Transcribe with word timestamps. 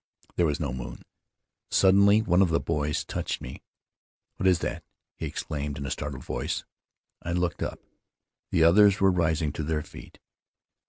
There 0.35 0.47
was 0.47 0.59
no 0.59 0.73
moon. 0.73 1.03
Suddenly 1.69 2.23
one 2.23 2.41
of 2.41 2.49
the 2.49 2.59
boys 2.59 3.05
touched 3.05 3.39
me. 3.39 3.61
'What 4.37 4.47
is 4.47 4.57
that?' 4.57 4.83
he 5.15 5.27
ex 5.27 5.43
claimed, 5.43 5.77
in 5.77 5.85
a 5.85 5.91
startled 5.91 6.23
voice. 6.23 6.63
I 7.21 7.33
looked 7.33 7.61
up; 7.61 7.79
the 8.49 8.63
others 8.63 8.99
were 8.99 9.11
rising 9.11 9.51
to 9.51 9.63
their 9.63 9.83
feet. 9.83 10.17